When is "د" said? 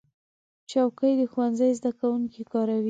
1.17-1.21